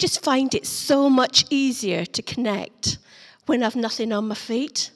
[0.00, 2.98] just find it so much easier to connect
[3.46, 4.90] when I've nothing on my feet.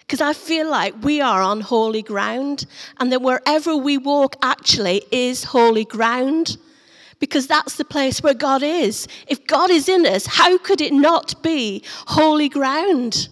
[0.00, 2.66] Because I feel like we are on holy ground,
[2.98, 6.58] and that wherever we walk actually is holy ground.
[7.20, 9.06] Because that's the place where God is.
[9.28, 13.28] If God is in us, how could it not be holy ground?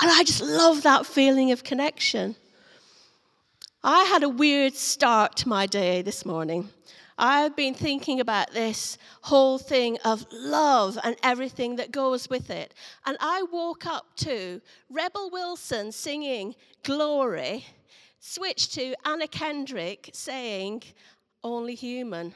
[0.00, 2.36] And I just love that feeling of connection.
[3.82, 6.68] I had a weird start to my day this morning.
[7.22, 12.72] I've been thinking about this whole thing of love and everything that goes with it.
[13.04, 17.66] And I woke up to Rebel Wilson singing Glory,
[18.20, 20.82] switched to Anna Kendrick saying
[21.44, 22.32] Only Human.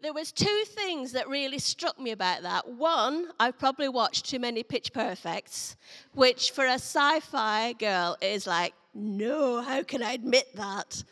[0.00, 2.68] There was two things that really struck me about that.
[2.68, 5.76] One, I've probably watched too many Pitch Perfects,
[6.14, 11.02] which for a sci-fi girl is like, no, how can I admit that?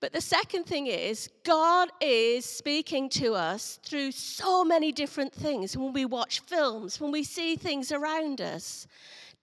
[0.00, 5.76] But the second thing is, God is speaking to us through so many different things
[5.76, 8.86] when we watch films, when we see things around us.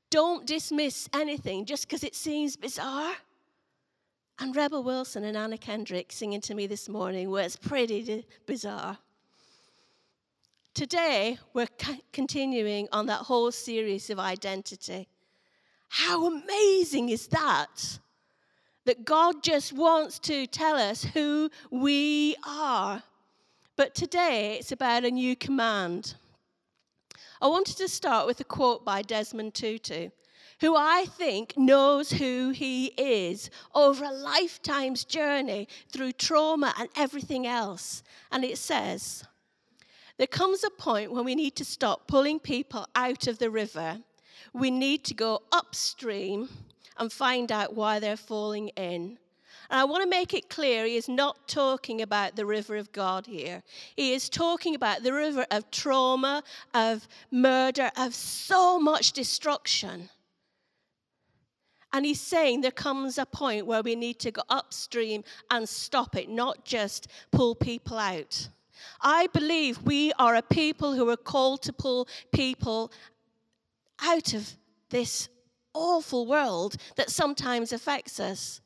[0.09, 3.13] Don't dismiss anything just because it seems bizarre.
[4.39, 8.97] And Rebel Wilson and Anna Kendrick singing to me this morning was pretty bizarre.
[10.73, 11.67] Today, we're
[12.13, 15.07] continuing on that whole series of identity.
[15.89, 17.99] How amazing is that?
[18.87, 23.03] That God just wants to tell us who we are.
[23.75, 26.15] But today it's about a new command.
[27.41, 30.07] I wanted to start with a quote by Desmond Tutu,
[30.61, 37.45] who I think knows who he is over a lifetime's journey through trauma and everything
[37.45, 38.03] else.
[38.31, 39.25] And it says,
[40.17, 43.97] There comes a point when we need to stop pulling people out of the river.
[44.53, 46.47] We need to go upstream
[46.99, 49.17] and find out why they're falling in.
[49.69, 52.91] And I want to make it clear he is not talking about the river of
[52.91, 53.63] God here.
[53.95, 60.09] He is talking about the river of trauma, of murder, of so much destruction.
[61.91, 66.15] And he's saying there comes a point where we need to go upstream and stop
[66.15, 68.49] it, not just pull people out.
[69.01, 72.91] I believe we are a people who are called to pull people
[74.01, 74.55] out of
[74.89, 75.29] this
[75.77, 78.61] awful world that sometimes affects us.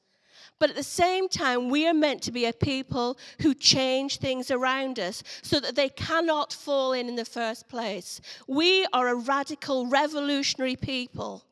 [0.59, 4.51] But at the same time, we are meant to be a people who change things
[4.51, 8.21] around us so that they cannot fall in in the first place.
[8.47, 11.43] We are a radical, revolutionary people.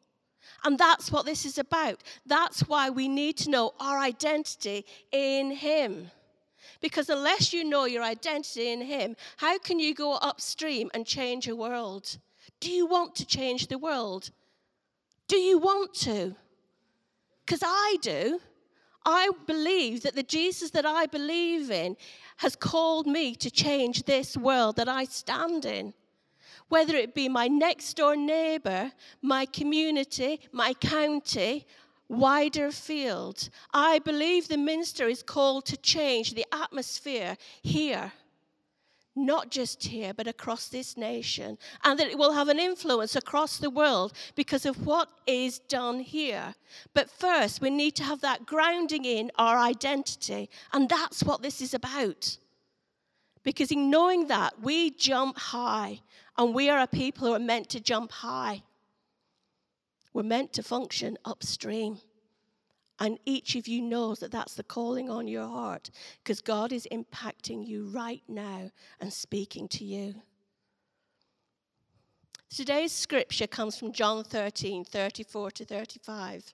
[0.64, 2.04] And that's what this is about.
[2.26, 6.12] That's why we need to know our identity in Him.
[6.80, 11.48] Because unless you know your identity in Him, how can you go upstream and change
[11.48, 12.18] a world?
[12.60, 14.32] Do you want to change the world?
[15.30, 16.36] Do you want to?
[17.46, 18.40] Because I do.
[19.06, 21.96] I believe that the Jesus that I believe in
[22.38, 25.94] has called me to change this world that I stand in.
[26.68, 28.92] Whether it be my next door neighbor,
[29.22, 31.66] my community, my county,
[32.08, 38.12] wider field, I believe the Minster is called to change the atmosphere here
[39.16, 43.58] not just here, but across this nation, and that it will have an influence across
[43.58, 46.56] the world because of what is done here.
[46.94, 51.62] But first, we need to have that grounding in our identity, and that's what this
[51.62, 52.38] is about.
[53.44, 56.02] Because in knowing that, we jump high,
[56.38, 58.64] and we are a people who are meant to jump high.
[60.14, 62.00] We're meant to function upstream.
[63.00, 65.90] And each of you knows that that's the calling on your heart
[66.24, 70.16] because God is impacting you right now and speaking to you.
[72.50, 76.54] Today's scripture comes from John 13 34 to 35.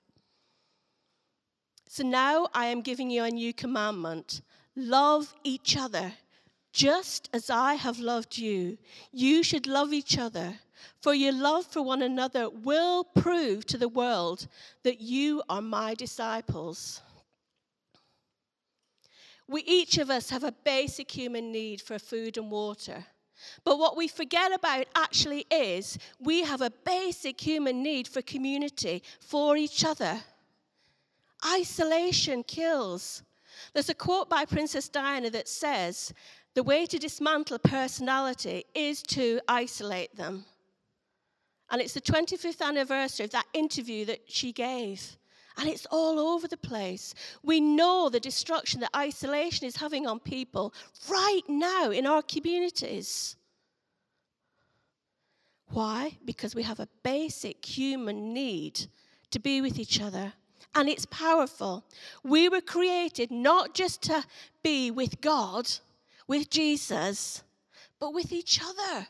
[1.88, 4.42] So now I am giving you a new commandment
[4.76, 6.12] love each other.
[6.76, 8.76] Just as I have loved you,
[9.10, 10.58] you should love each other.
[11.00, 14.46] For your love for one another will prove to the world
[14.82, 17.00] that you are my disciples.
[19.48, 23.06] We each of us have a basic human need for food and water.
[23.64, 29.02] But what we forget about actually is we have a basic human need for community,
[29.18, 30.20] for each other.
[31.42, 33.22] Isolation kills.
[33.72, 36.12] There's a quote by Princess Diana that says,
[36.56, 40.46] The way to dismantle personality is to isolate them.
[41.68, 45.18] And it's the 25th anniversary of that interview that she gave.
[45.58, 47.12] And it's all over the place.
[47.42, 50.72] We know the destruction that isolation is having on people
[51.10, 53.36] right now in our communities.
[55.68, 56.16] Why?
[56.24, 58.86] Because we have a basic human need
[59.30, 60.32] to be with each other.
[60.74, 61.84] And it's powerful.
[62.24, 64.24] We were created not just to
[64.62, 65.68] be with God,
[66.26, 67.42] with Jesus,
[67.98, 69.06] but with each other.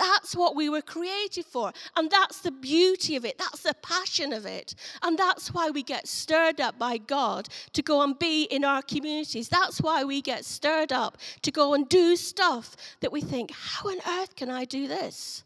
[0.00, 1.72] That's what we were created for.
[1.94, 3.36] And that's the beauty of it.
[3.36, 4.74] That's the passion of it.
[5.02, 8.80] And that's why we get stirred up by God to go and be in our
[8.80, 9.50] communities.
[9.50, 13.90] That's why we get stirred up to go and do stuff that we think, how
[13.90, 15.44] on earth can I do this?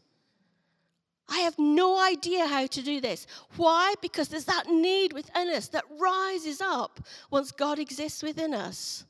[1.27, 3.27] I have no idea how to do this.
[3.57, 3.95] Why?
[4.01, 9.03] Because there's that need within us that rises up once God exists within us.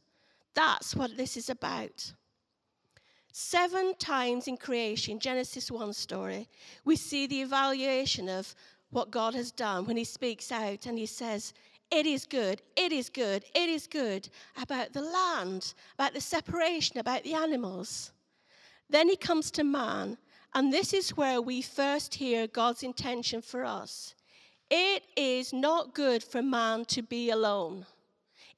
[0.56, 2.14] That's what this is about.
[3.32, 6.48] Seven times in creation, Genesis 1 story,
[6.86, 8.56] we see the evaluation of
[8.92, 11.54] what God has done when He speaks out and He says,
[11.92, 14.30] It is good, it is good, it is good
[14.62, 18.14] about the land, about the separation, about the animals.
[18.90, 20.18] Then He comes to man
[20.56, 24.16] and this is where we first hear God's intention for us.
[24.70, 27.86] It is not good for man to be alone.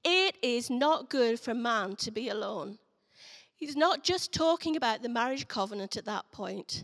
[0.03, 2.77] It is not good for man to be alone.
[3.55, 6.83] He's not just talking about the marriage covenant at that point,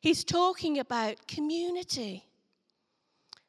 [0.00, 2.24] he's talking about community.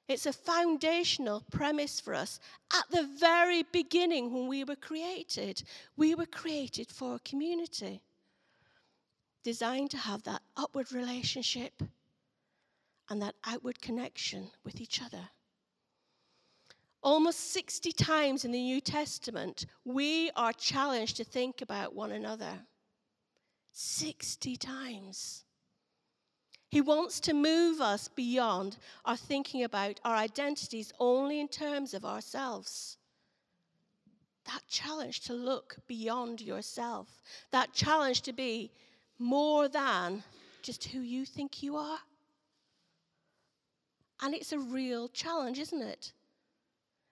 [0.07, 2.39] It's a foundational premise for us.
[2.73, 5.63] At the very beginning, when we were created,
[5.97, 8.01] we were created for a community
[9.43, 11.83] designed to have that upward relationship
[13.09, 15.29] and that outward connection with each other.
[17.03, 22.59] Almost 60 times in the New Testament, we are challenged to think about one another.
[23.71, 25.43] 60 times.
[26.69, 32.03] He wants to move us beyond our thinking about our identities only in terms of
[32.03, 32.97] ourselves.
[34.45, 37.21] That challenge to look beyond yourself,
[37.51, 38.71] that challenge to be
[39.19, 40.23] more than
[40.61, 41.99] just who you think you are.
[44.21, 46.11] And it's a real challenge, isn't it?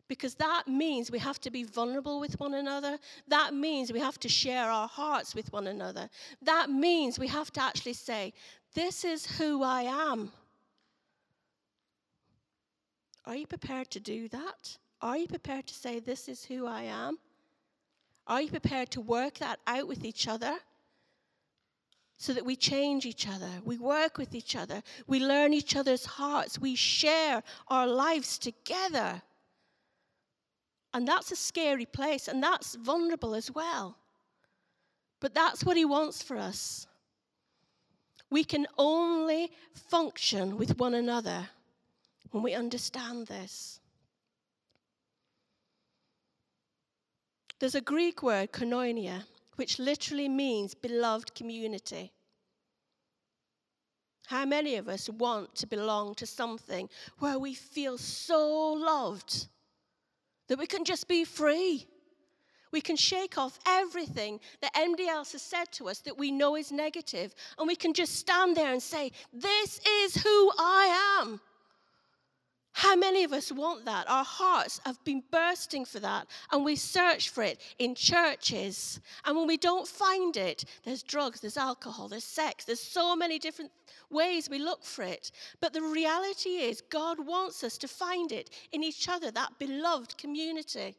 [0.07, 2.99] Because that means we have to be vulnerable with one another.
[3.27, 6.09] That means we have to share our hearts with one another.
[6.41, 8.33] That means we have to actually say,
[8.73, 10.31] This is who I am.
[13.25, 14.77] Are you prepared to do that?
[15.01, 17.17] Are you prepared to say, This is who I am?
[18.27, 20.55] Are you prepared to work that out with each other?
[22.17, 26.05] so that we change each other, we work with each other, we learn each other's
[26.05, 29.21] hearts, we share our lives together.
[30.95, 33.97] And that's a scary place, and that's vulnerable as well.
[35.19, 36.88] But that's what He wants for us.
[38.30, 41.50] We can only function with one another
[42.31, 43.81] when we understand this.
[47.59, 49.24] There's a Greek word, koinonia,
[49.57, 52.13] which literally means beloved community.
[54.27, 56.88] How many of us want to belong to something
[57.19, 59.48] where we feel so loved
[60.47, 61.88] that we can just be free?
[62.71, 66.56] We can shake off everything that anybody else has said to us that we know
[66.56, 71.39] is negative, and we can just stand there and say, This is who I am.
[72.77, 74.10] How many of us want that?
[74.10, 79.00] Our hearts have been bursting for that, and we search for it in churches.
[79.24, 83.39] And when we don't find it, there's drugs, there's alcohol, there's sex, there's so many
[83.39, 83.72] different
[84.10, 85.31] ways we look for it.
[85.62, 90.18] But the reality is, God wants us to find it in each other, that beloved
[90.18, 90.98] community.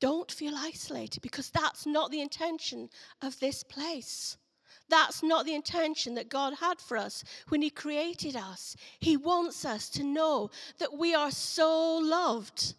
[0.00, 2.90] Don't feel isolated because that's not the intention
[3.22, 4.36] of this place.
[4.90, 8.76] That's not the intention that God had for us when He created us.
[8.98, 12.74] He wants us to know that we are so loved.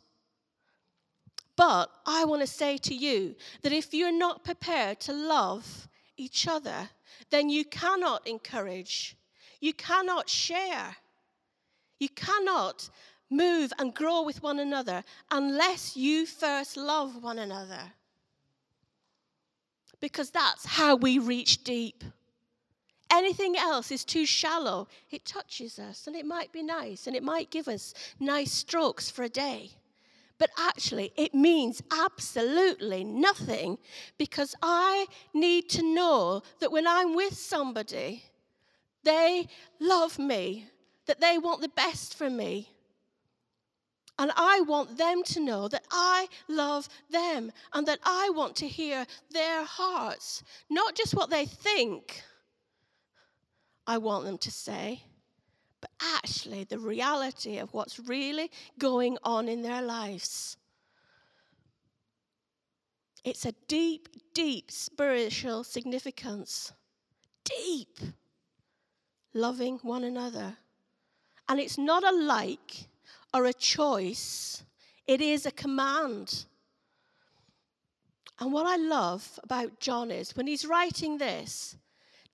[1.55, 5.87] But I want to say to you that if you're not prepared to love
[6.17, 6.89] each other,
[7.29, 9.15] then you cannot encourage,
[9.59, 10.95] you cannot share,
[11.99, 12.89] you cannot
[13.29, 17.93] move and grow with one another unless you first love one another
[20.01, 22.03] because that's how we reach deep.
[23.11, 24.87] Anything else is too shallow.
[25.11, 29.11] It touches us and it might be nice and it might give us nice strokes
[29.11, 29.71] for a day.
[30.37, 33.77] But actually, it means absolutely nothing
[34.17, 35.05] because I
[35.35, 38.23] need to know that when I'm with somebody,
[39.03, 39.47] they
[39.79, 40.67] love me,
[41.05, 42.69] that they want the best for me,
[44.21, 48.67] and I want them to know that I love them and that I want to
[48.67, 52.21] hear their hearts, not just what they think
[53.87, 55.01] I want them to say,
[55.81, 60.55] but actually the reality of what's really going on in their lives.
[63.23, 66.73] It's a deep, deep spiritual significance.
[67.43, 67.97] Deep.
[69.33, 70.57] Loving one another.
[71.49, 72.90] And it's not a like
[73.33, 74.63] or a choice,
[75.07, 76.45] it is a command.
[78.39, 81.75] And what I love about John is when he's writing this,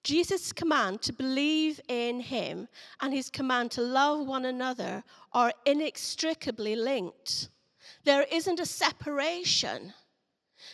[0.03, 2.67] Jesus' command to believe in him
[3.01, 7.49] and his command to love one another are inextricably linked.
[8.05, 9.93] There isn't a separation.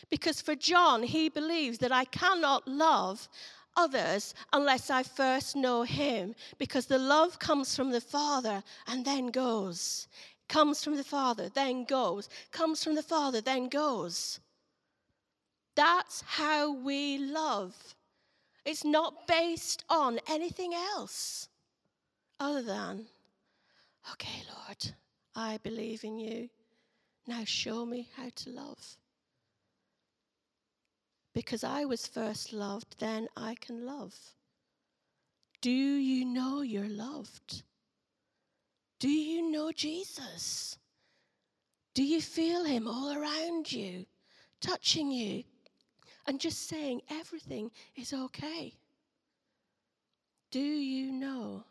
[0.09, 3.27] Because for John, he believes that I cannot love
[3.75, 9.27] others unless I first know him, because the love comes from the Father and then
[9.27, 10.07] goes.
[10.49, 12.29] Comes from the Father, then goes.
[12.51, 14.39] Comes from the Father, then goes.
[15.75, 17.75] That's how we love.
[18.65, 21.49] It's not based on anything else
[22.39, 23.05] other than,
[24.11, 24.93] okay, Lord,
[25.35, 26.49] I believe in you.
[27.25, 28.97] Now show me how to love.
[31.33, 34.15] Because I was first loved, then I can love.
[35.61, 37.63] Do you know you're loved?
[38.99, 40.77] Do you know Jesus?
[41.93, 44.05] Do you feel him all around you,
[44.61, 45.43] touching you,
[46.27, 48.73] and just saying everything is okay?
[50.51, 51.63] Do you know?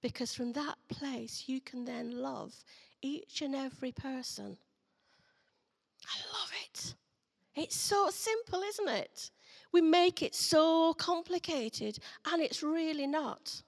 [0.00, 2.54] Because from that place, you can then love
[3.02, 4.56] each and every person.
[6.06, 6.94] I love it.
[7.58, 9.30] It's so simple, isn't it?
[9.72, 11.98] We make it so complicated,
[12.30, 13.62] and it's really not.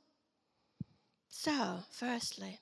[1.29, 2.61] So, firstly,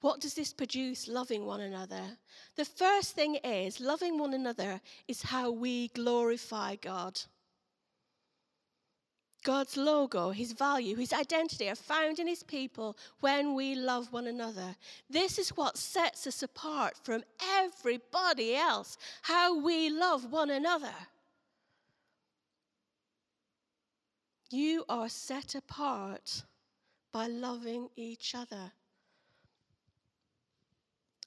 [0.00, 2.18] what does this produce, loving one another?
[2.56, 7.20] The first thing is, loving one another is how we glorify God.
[9.42, 14.26] God's logo, his value, his identity are found in his people when we love one
[14.26, 14.76] another.
[15.08, 17.24] This is what sets us apart from
[17.56, 20.92] everybody else, how we love one another.
[24.50, 26.42] You are set apart
[27.12, 28.72] by loving each other.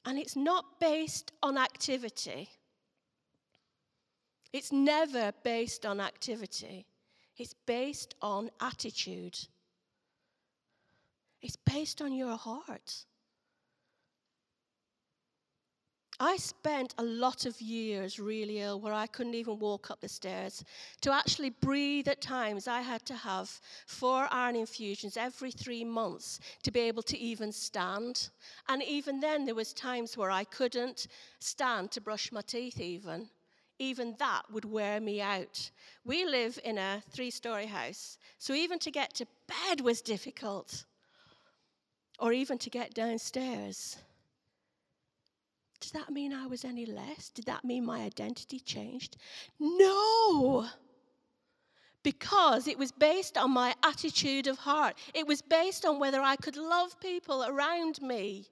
[0.05, 2.49] And it's not based on activity.
[4.51, 6.85] It's never based on activity.
[7.37, 9.37] It's based on attitude.
[11.41, 13.05] It's based on your heart.
[16.19, 20.07] I spent a lot of years really ill where I couldn't even walk up the
[20.07, 20.63] stairs.
[21.01, 26.39] To actually breathe at times, I had to have four iron infusions every three months
[26.61, 28.29] to be able to even stand.
[28.69, 31.07] And even then, there was times where I couldn't
[31.39, 33.29] stand to brush my teeth even
[33.79, 35.71] even that would wear me out.
[36.05, 40.85] We live in a three story house, so even to get to bed was difficult,
[42.19, 43.97] or even to get downstairs.
[45.83, 47.29] Does that mean I was any less?
[47.29, 49.17] Did that mean my identity changed?
[49.59, 50.65] No!
[52.03, 54.97] Because it was based on my attitude of heart.
[55.13, 58.47] It was based on whether I could love people around me.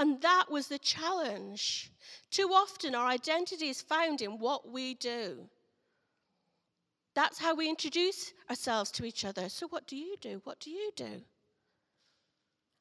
[0.00, 1.92] And that was the challenge.
[2.30, 5.46] Too often, our identity is found in what we do.
[7.14, 9.50] That's how we introduce ourselves to each other.
[9.50, 10.40] So, what do you do?
[10.44, 11.20] What do you do?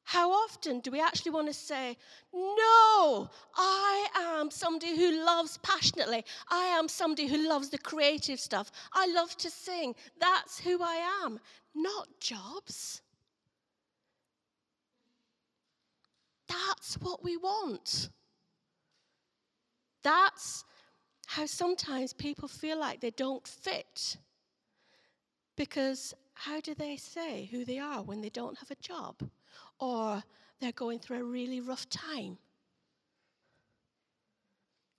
[0.05, 1.97] How often do we actually want to say,
[2.33, 6.23] No, I am somebody who loves passionately.
[6.49, 8.71] I am somebody who loves the creative stuff.
[8.93, 9.93] I love to sing.
[10.21, 11.41] That's who I am,
[11.75, 13.01] not jobs.
[16.49, 18.09] That's what we want.
[20.03, 20.65] That's
[21.27, 24.17] how sometimes people feel like they don't fit.
[25.55, 29.15] Because how do they say who they are when they don't have a job
[29.79, 30.23] or
[30.59, 32.37] they're going through a really rough time?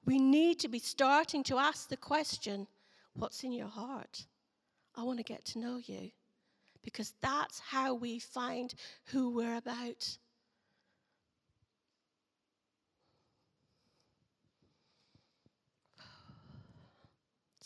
[0.04, 2.66] We need to be starting to ask the question
[3.14, 4.26] what's in your heart?
[4.94, 6.10] I want to get to know you.
[6.82, 8.74] Because that's how we find
[9.06, 10.18] who we're about.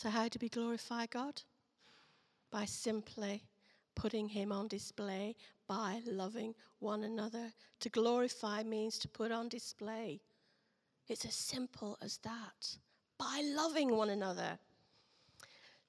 [0.05, 1.41] So, how do we glorify God?
[2.51, 3.43] By simply
[3.95, 5.35] putting Him on display
[5.67, 7.55] by loving one another.
[7.81, 10.21] To glorify means to put on display.
[11.09, 12.77] It's as simple as that.
[13.17, 14.59] By loving one another.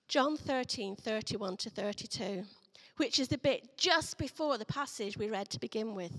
[0.08, 2.46] John 13, 31 to 32,
[2.96, 6.14] which is the bit just before the passage we read to begin with.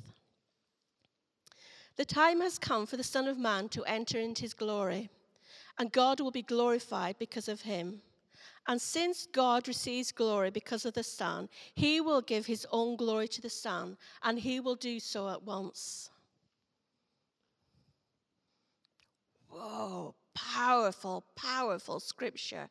[1.96, 5.08] The time has come for the Son of Man to enter into his glory
[5.78, 8.00] and God will be glorified because of him.
[8.68, 13.28] And since God receives glory because of the Son, he will give his own glory
[13.28, 16.10] to the Son, and he will do so at once.
[19.48, 22.68] Whoa, powerful, powerful scripture.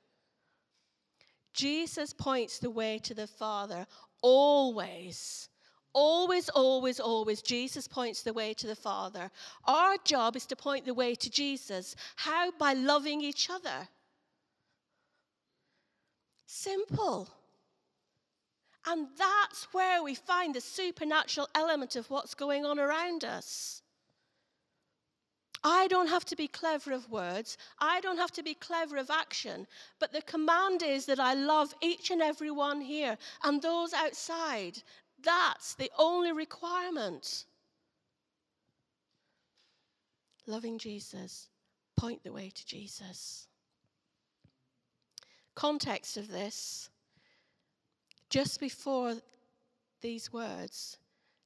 [1.54, 3.88] Jesus points the way to the Father
[4.22, 5.48] always
[5.96, 9.32] Always, always, always, Jesus points the way to the Father.
[9.64, 11.96] Our job is to point the way to Jesus.
[12.18, 12.52] How?
[12.52, 13.88] By loving each other.
[16.46, 17.30] Simple.
[18.86, 23.82] And that's where we find the supernatural element of what's going on around us.
[25.64, 27.58] I don't have to be clever of words.
[27.80, 29.66] I don't have to be clever of action.
[30.00, 34.84] But the command is that I love each and every one here and those outside.
[35.26, 37.46] That's the only requirement.
[40.48, 41.50] Loving Jesus,
[41.98, 43.48] point the way to Jesus.
[45.56, 46.90] Context of this
[48.30, 49.16] just before
[50.02, 50.98] these words,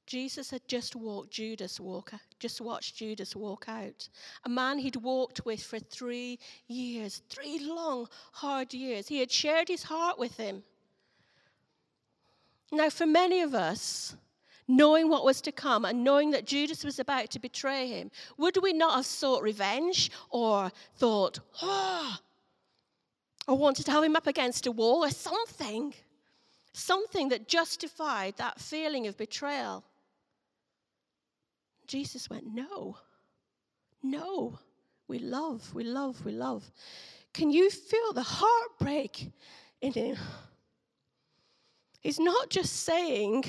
[0.06, 4.08] Jesus had just walked Judas walk, just watched Judas walk out.
[4.44, 9.06] A man he'd walked with for three years, three long, hard years.
[9.06, 10.64] He had shared his heart with him.
[12.72, 14.16] Now, for many of us,
[14.68, 18.56] knowing what was to come and knowing that Judas was about to betray him, would
[18.62, 22.20] we not have sought revenge or thought, ah,
[23.48, 25.92] oh, or wanted to have him up against a wall or something?
[26.72, 29.84] Something that justified that feeling of betrayal.
[31.88, 32.96] Jesus went, No,
[34.02, 34.58] no.
[35.08, 36.70] We love, we love, we love.
[37.34, 39.32] Can you feel the heartbreak
[39.80, 40.16] in him?
[42.00, 43.44] He's not just saying,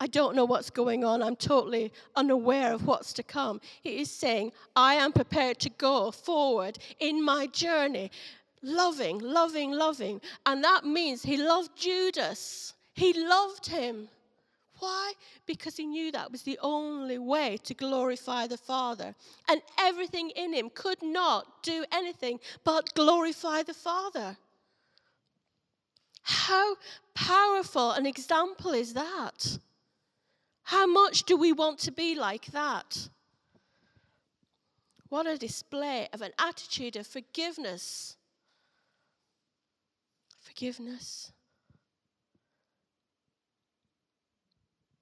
[0.00, 1.22] I don't know what's going on.
[1.22, 3.60] I'm totally unaware of what's to come.
[3.82, 8.10] He is saying, I am prepared to go forward in my journey,
[8.62, 10.20] loving, loving, loving.
[10.44, 12.74] And that means he loved Judas.
[12.94, 14.08] He loved him.
[14.78, 15.14] Why?
[15.46, 19.14] Because he knew that was the only way to glorify the Father.
[19.48, 24.36] And everything in him could not do anything but glorify the Father.
[26.28, 26.74] How
[27.14, 29.58] powerful an example is that?
[30.64, 33.08] How much do we want to be like that?
[35.08, 38.16] What a display of an attitude of forgiveness.
[40.40, 41.30] Forgiveness.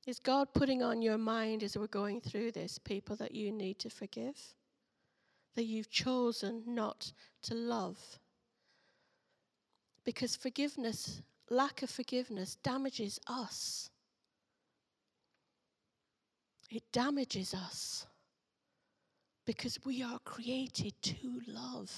[0.06, 3.78] Is God putting on your mind as we're going through this people that you need
[3.78, 4.36] to forgive?
[5.54, 7.12] That you've chosen not
[7.44, 8.18] to love?
[10.04, 13.90] Because forgiveness, lack of forgiveness, damages us.
[16.70, 18.06] It damages us
[19.46, 21.90] because we are created to love.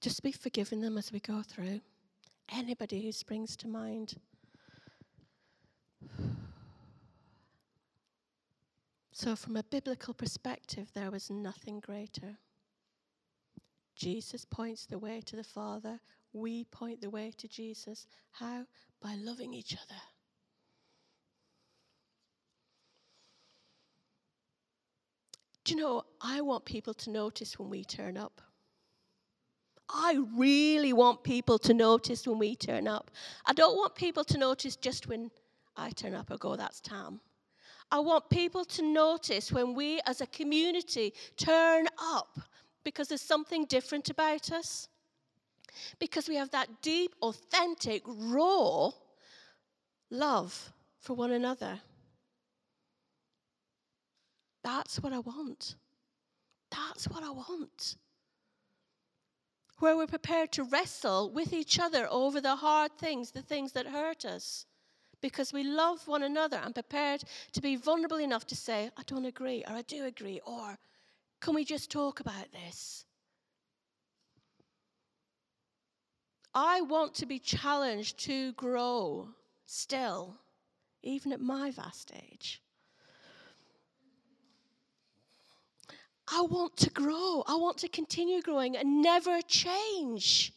[0.00, 1.80] Just be forgiving them as we go through.
[2.50, 4.14] Anybody who springs to mind.
[9.12, 12.36] So, from a biblical perspective, there was nothing greater.
[13.94, 16.00] Jesus points the way to the Father.
[16.32, 18.06] We point the way to Jesus.
[18.32, 18.66] How?
[19.00, 20.00] By loving each other.
[25.64, 28.42] Do you know, I want people to notice when we turn up.
[29.88, 33.10] I really want people to notice when we turn up.
[33.46, 35.30] I don't want people to notice just when
[35.76, 37.20] I turn up or go, that's Tam.
[37.90, 42.40] I want people to notice when we as a community turn up
[42.84, 44.88] because there's something different about us.
[45.98, 48.90] Because we have that deep, authentic, raw
[50.10, 51.80] love for one another.
[54.62, 55.74] That's what I want.
[56.70, 57.96] That's what I want
[59.78, 63.86] where we're prepared to wrestle with each other over the hard things, the things that
[63.86, 64.66] hurt us,
[65.20, 69.24] because we love one another and prepared to be vulnerable enough to say, I don't
[69.24, 70.78] agree, or I do agree, or
[71.44, 73.04] can we just talk about this?
[76.54, 79.28] I want to be challenged to grow
[79.66, 80.38] still,
[81.02, 82.62] even at my vast age.
[86.32, 87.44] I want to grow.
[87.46, 90.54] I want to continue growing and never change.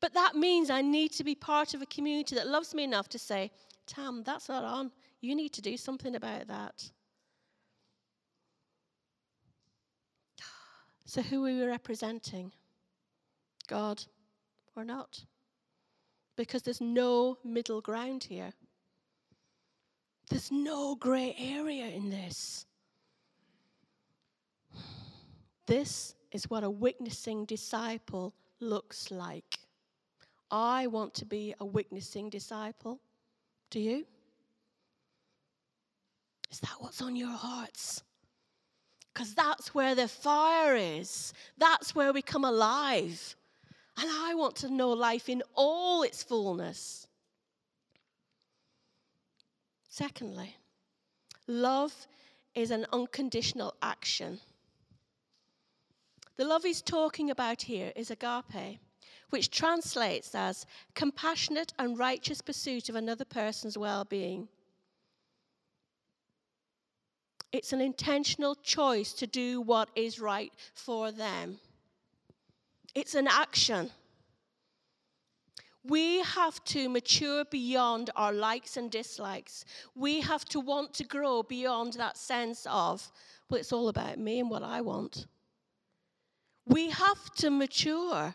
[0.00, 3.08] But that means I need to be part of a community that loves me enough
[3.08, 3.50] to say,
[3.88, 4.92] Tam, that's not on.
[5.20, 6.88] You need to do something about that.
[11.08, 12.52] So, who are we representing?
[13.66, 14.04] God
[14.76, 15.24] or not?
[16.36, 18.52] Because there's no middle ground here.
[20.28, 22.66] There's no grey area in this.
[25.66, 29.56] This is what a witnessing disciple looks like.
[30.50, 33.00] I want to be a witnessing disciple.
[33.70, 34.04] Do you?
[36.50, 38.02] Is that what's on your hearts?
[39.18, 41.32] Because that's where the fire is.
[41.56, 43.34] That's where we come alive.
[43.96, 47.08] And I want to know life in all its fullness.
[49.88, 50.54] Secondly,
[51.48, 52.06] love
[52.54, 54.38] is an unconditional action.
[56.36, 58.78] The love he's talking about here is agape,
[59.30, 64.46] which translates as compassionate and righteous pursuit of another person's well being.
[67.52, 71.58] It's an intentional choice to do what is right for them.
[72.94, 73.90] It's an action.
[75.84, 79.64] We have to mature beyond our likes and dislikes.
[79.94, 83.10] We have to want to grow beyond that sense of,
[83.48, 85.26] well, it's all about me and what I want.
[86.66, 88.34] We have to mature.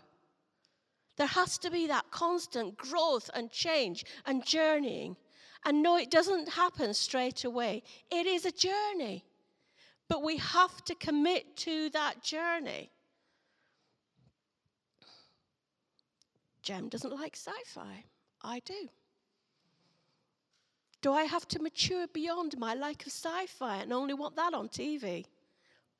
[1.17, 5.15] There has to be that constant growth and change and journeying.
[5.65, 7.83] And no, it doesn't happen straight away.
[8.11, 9.23] It is a journey.
[10.09, 12.91] But we have to commit to that journey.
[16.61, 18.05] Jem doesn't like sci fi.
[18.41, 18.89] I do.
[21.01, 24.53] Do I have to mature beyond my like of sci fi and only want that
[24.53, 25.25] on TV?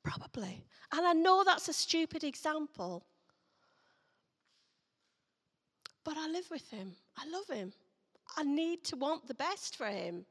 [0.02, 0.64] Probably.
[0.92, 3.04] And I know that's a stupid example.
[6.04, 6.92] But I live with him.
[7.16, 7.72] I love him.
[8.36, 10.26] I need to want the best for him.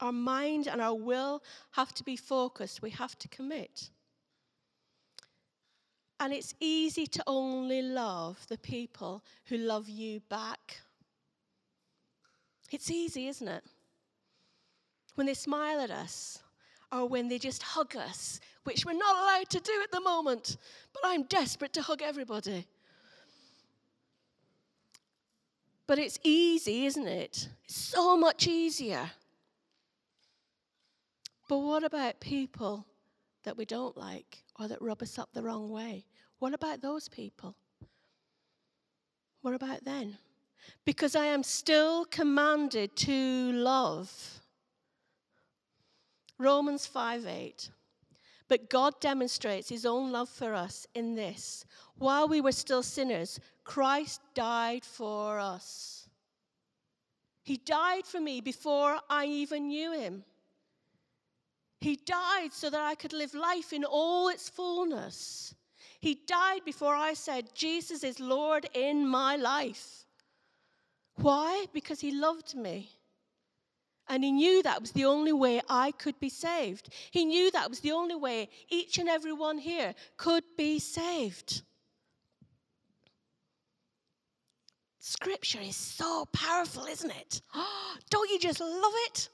[0.00, 2.80] Our mind and our will have to be focused.
[2.80, 3.90] We have to commit.
[6.18, 10.80] And it's easy to only love the people who love you back.
[12.70, 13.64] It's easy, isn't it?
[15.16, 16.42] When they smile at us,
[16.92, 20.56] or when they just hug us, which we're not allowed to do at the moment,
[20.92, 22.66] but I'm desperate to hug everybody.
[25.90, 27.48] But it's easy, isn't it?
[27.64, 29.10] It's so much easier.
[31.48, 32.86] But what about people
[33.42, 36.04] that we don't like or that rub us up the wrong way?
[36.38, 37.56] What about those people?
[39.42, 40.16] What about then?
[40.84, 44.12] Because I am still commanded to love.
[46.38, 47.68] Romans 5 8.
[48.50, 51.64] But God demonstrates his own love for us in this
[51.98, 56.08] while we were still sinners, Christ died for us.
[57.44, 60.24] He died for me before I even knew him.
[61.80, 65.54] He died so that I could live life in all its fullness.
[66.00, 70.06] He died before I said, Jesus is Lord in my life.
[71.14, 71.66] Why?
[71.72, 72.90] Because he loved me.
[74.10, 76.88] And he knew that was the only way I could be saved.
[77.12, 81.62] He knew that was the only way each and every one here could be saved.
[84.98, 87.40] Scripture is so powerful, isn't it?
[88.10, 89.28] Don't you just love it?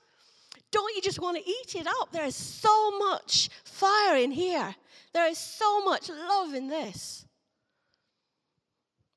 [0.71, 2.13] Don't you just want to eat it up?
[2.13, 4.75] There is so much fire in here.
[5.15, 7.25] There is so much love in this.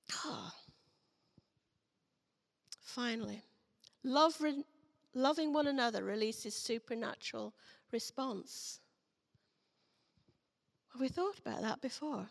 [2.80, 3.44] Finally,
[4.06, 4.64] love re-
[5.22, 7.54] loving one another releases supernatural
[7.92, 8.80] response.
[10.92, 12.28] Have we thought about that before?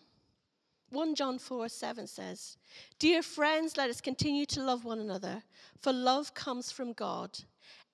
[0.90, 2.56] 1 John 4 7 says,
[2.98, 5.42] Dear friends, let us continue to love one another,
[5.80, 7.38] for love comes from God.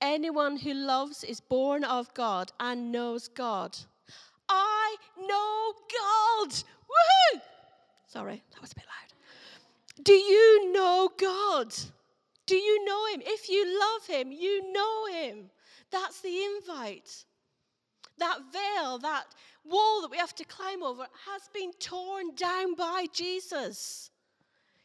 [0.01, 3.77] Anyone who loves is born of God and knows God.
[4.49, 6.51] I know God.
[6.51, 7.41] Woohoo!
[8.07, 10.05] Sorry, that was a bit loud.
[10.05, 11.75] Do you know God?
[12.47, 13.23] Do you know Him?
[13.25, 15.51] If you love Him, you know Him.
[15.91, 17.25] That's the invite.
[18.19, 19.25] That veil, that
[19.65, 24.11] wall that we have to climb over has been torn down by Jesus.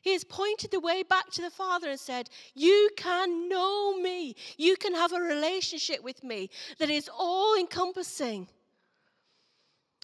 [0.02, 4.36] He has pointed the way back to the Father and said, You can know me.
[4.58, 8.48] You can have a relationship with me that is all encompassing,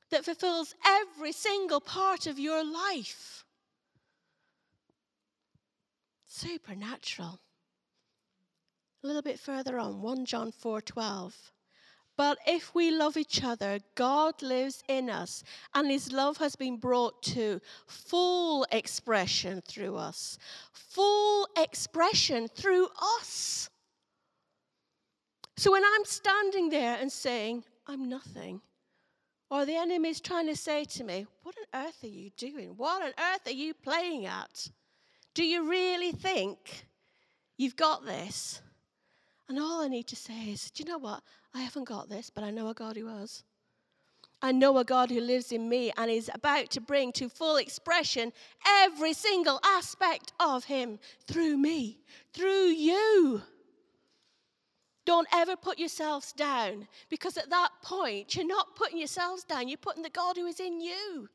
[0.09, 3.45] that fulfills every single part of your life.
[6.27, 7.39] Supernatural.
[9.05, 11.51] A little bit further on, 1 John 4:12.
[12.17, 15.43] But if we love each other, God lives in us,
[15.75, 20.39] and his love has been brought to full expression through us.
[20.71, 22.89] Full expression through
[23.19, 23.69] us.
[25.55, 28.59] So when I'm standing there and saying, I'm nothing,
[29.51, 32.69] or the enemy is trying to say to me, What on earth are you doing?
[32.75, 34.71] What on earth are you playing at?
[35.35, 36.87] Do you really think
[37.55, 38.63] you've got this?
[39.47, 41.21] And all I need to say is, Do you know what?
[41.53, 43.43] I haven't got this, but I know a God who has.
[44.41, 47.55] I know a God who lives in me and is about to bring to full
[47.57, 48.33] expression
[48.67, 51.99] every single aspect of Him through me,
[52.33, 53.41] through you.
[55.05, 59.77] Don't ever put yourselves down because at that point, you're not putting yourselves down, you're
[59.77, 61.29] putting the God who is in you.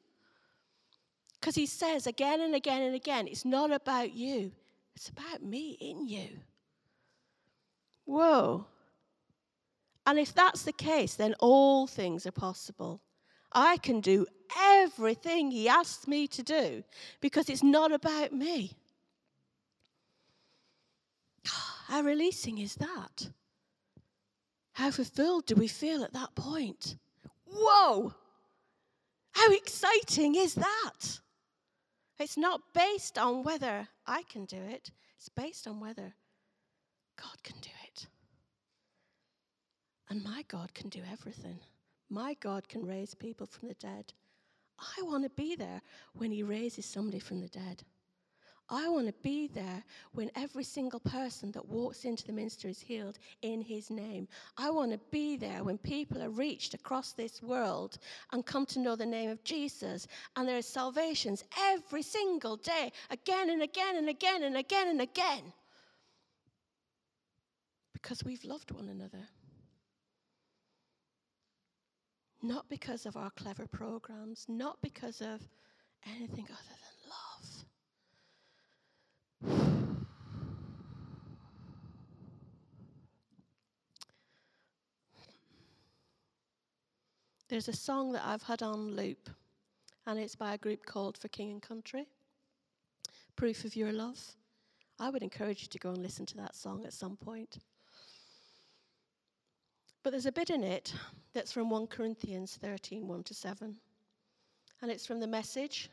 [1.41, 4.53] Because He says again and again and again, it's not about you,
[4.95, 6.29] it's about me in you.
[8.05, 8.67] Whoa.
[10.07, 13.01] And if that's the case, then all things are possible.
[13.53, 16.83] I can do everything He asks me to do
[17.21, 18.73] because it's not about me.
[21.87, 23.31] How releasing is that?
[24.73, 26.97] How fulfilled do we feel at that point?
[27.45, 28.15] Whoa!
[29.33, 31.21] How exciting is that?
[32.19, 36.15] It's not based on whether I can do it, it's based on whether
[37.17, 37.80] God can do it.
[40.11, 41.61] And my God can do everything.
[42.11, 44.13] My God can raise people from the dead.
[44.99, 45.81] I want to be there
[46.15, 47.85] when He raises somebody from the dead.
[48.71, 52.81] I want to be there when every single person that walks into the Minster is
[52.81, 54.29] healed in his name.
[54.57, 57.99] I want to be there when people are reached across this world
[58.33, 60.07] and come to know the name of Jesus.
[60.37, 65.01] And there are salvations every single day, again and again and again and again and
[65.01, 65.53] again.
[67.93, 69.27] Because we've loved one another.
[72.43, 75.41] Not because of our clever programs, not because of
[76.07, 77.65] anything other than love.
[87.49, 89.29] There's a song that I've had on loop,
[90.07, 92.07] and it's by a group called For King and Country
[93.37, 94.19] Proof of Your Love.
[94.99, 97.59] I would encourage you to go and listen to that song at some point.
[100.03, 100.95] But there's a bit in it
[101.33, 103.77] that's from 1 Corinthians 13 1 to 7.
[104.83, 105.91] And it's from the message.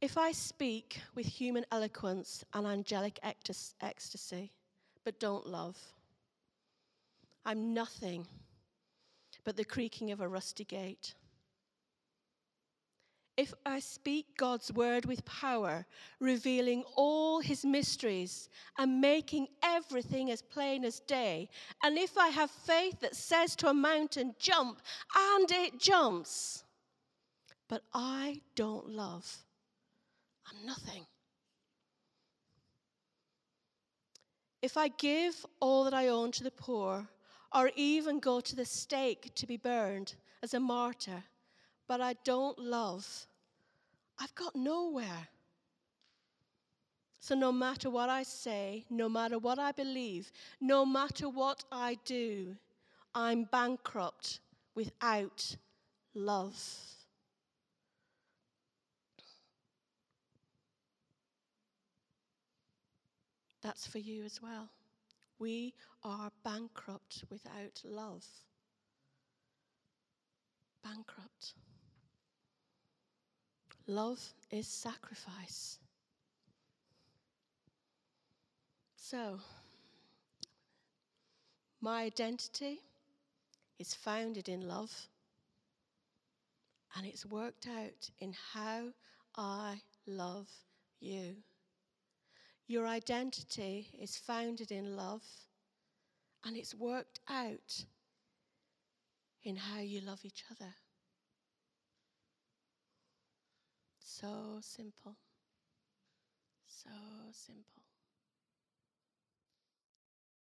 [0.00, 4.52] If I speak with human eloquence and angelic ecstasy,
[5.04, 5.78] but don't love,
[7.44, 8.26] I'm nothing
[9.44, 11.14] but the creaking of a rusty gate.
[13.36, 15.84] If I speak God's word with power,
[16.20, 21.50] revealing all his mysteries and making everything as plain as day,
[21.82, 24.80] and if I have faith that says to a mountain, jump,
[25.14, 26.64] and it jumps,
[27.68, 29.44] but I don't love,
[30.50, 31.04] I'm nothing.
[34.62, 37.06] If I give all that I own to the poor,
[37.54, 41.24] or even go to the stake to be burned as a martyr,
[41.88, 43.26] but I don't love,
[44.18, 45.28] I've got nowhere.
[47.20, 51.98] So, no matter what I say, no matter what I believe, no matter what I
[52.04, 52.56] do,
[53.14, 54.40] I'm bankrupt
[54.74, 55.56] without
[56.14, 56.56] love.
[63.62, 64.68] That's for you as well.
[65.40, 68.24] We are bankrupt without love.
[70.84, 71.54] Bankrupt.
[73.86, 74.20] Love
[74.50, 75.78] is sacrifice.
[78.96, 79.38] So,
[81.80, 82.80] my identity
[83.78, 85.08] is founded in love,
[86.96, 88.88] and it's worked out in how
[89.36, 90.48] I love
[91.00, 91.36] you.
[92.66, 95.22] Your identity is founded in love
[96.44, 97.84] and it's worked out
[99.44, 100.74] in how you love each other.
[104.16, 105.16] So simple.
[106.66, 106.90] So
[107.32, 107.85] simple.